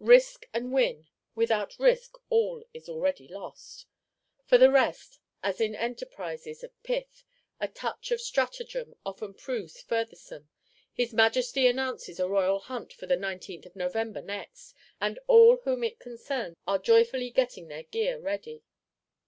Risk 0.00 0.44
and 0.52 0.72
win; 0.72 1.06
without 1.36 1.78
risk 1.78 2.16
all 2.28 2.64
is 2.74 2.88
already 2.88 3.28
lost! 3.28 3.86
For 4.44 4.58
the 4.58 4.68
rest, 4.72 5.20
as 5.40 5.60
in 5.60 5.76
enterprises 5.76 6.64
of 6.64 6.72
pith, 6.82 7.22
a 7.60 7.68
touch 7.68 8.10
of 8.10 8.20
stratagem 8.20 8.96
often 9.06 9.34
proves 9.34 9.80
furthersome, 9.80 10.48
his 10.92 11.14
Majesty 11.14 11.68
announces 11.68 12.18
a 12.18 12.28
Royal 12.28 12.58
Hunt, 12.58 12.92
for 12.92 13.06
the 13.06 13.16
19th 13.16 13.66
of 13.66 13.76
November 13.76 14.20
next; 14.20 14.74
and 15.00 15.20
all 15.28 15.58
whom 15.58 15.84
it 15.84 16.00
concerns 16.00 16.56
are 16.66 16.78
joyfully 16.80 17.30
getting 17.30 17.68
their 17.68 17.84
gear 17.84 18.18
ready. 18.18 18.64